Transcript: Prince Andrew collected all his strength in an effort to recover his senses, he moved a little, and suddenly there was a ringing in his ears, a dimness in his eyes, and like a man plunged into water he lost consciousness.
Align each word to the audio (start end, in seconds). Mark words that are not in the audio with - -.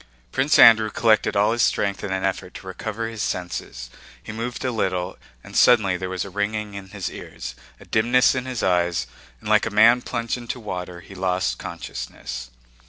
Prince 0.31 0.57
Andrew 0.57 0.89
collected 0.89 1.35
all 1.35 1.51
his 1.51 1.61
strength 1.61 2.03
in 2.03 2.11
an 2.11 2.23
effort 2.23 2.55
to 2.55 2.65
recover 2.65 3.07
his 3.07 3.21
senses, 3.21 3.91
he 4.23 4.31
moved 4.31 4.65
a 4.65 4.71
little, 4.71 5.15
and 5.43 5.55
suddenly 5.55 5.95
there 5.95 6.09
was 6.09 6.25
a 6.25 6.31
ringing 6.31 6.73
in 6.73 6.87
his 6.89 7.07
ears, 7.11 7.53
a 7.79 7.85
dimness 7.85 8.33
in 8.33 8.45
his 8.47 8.63
eyes, 8.63 9.05
and 9.39 9.47
like 9.47 9.67
a 9.67 9.69
man 9.69 10.01
plunged 10.01 10.37
into 10.39 10.59
water 10.59 11.01
he 11.01 11.13
lost 11.13 11.59
consciousness. 11.59 12.49